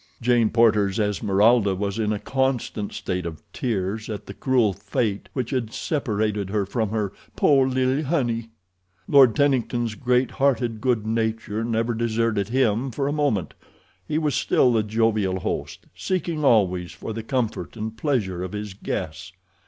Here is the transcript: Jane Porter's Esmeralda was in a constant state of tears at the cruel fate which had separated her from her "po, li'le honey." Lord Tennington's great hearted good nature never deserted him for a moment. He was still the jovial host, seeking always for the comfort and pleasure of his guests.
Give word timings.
Jane 0.19 0.49
Porter's 0.49 0.97
Esmeralda 0.97 1.75
was 1.75 1.99
in 1.99 2.11
a 2.11 2.17
constant 2.17 2.91
state 2.91 3.27
of 3.27 3.43
tears 3.53 4.09
at 4.09 4.25
the 4.25 4.33
cruel 4.33 4.73
fate 4.73 5.29
which 5.33 5.51
had 5.51 5.71
separated 5.71 6.49
her 6.49 6.65
from 6.65 6.89
her 6.89 7.13
"po, 7.35 7.53
li'le 7.59 8.05
honey." 8.05 8.49
Lord 9.07 9.35
Tennington's 9.35 9.93
great 9.93 10.31
hearted 10.31 10.81
good 10.81 11.05
nature 11.05 11.63
never 11.63 11.93
deserted 11.93 12.49
him 12.49 12.89
for 12.89 13.07
a 13.07 13.13
moment. 13.13 13.53
He 14.07 14.17
was 14.17 14.33
still 14.33 14.73
the 14.73 14.81
jovial 14.81 15.39
host, 15.41 15.85
seeking 15.95 16.43
always 16.43 16.91
for 16.93 17.13
the 17.13 17.21
comfort 17.21 17.77
and 17.77 17.95
pleasure 17.95 18.41
of 18.43 18.53
his 18.53 18.73
guests. 18.73 19.31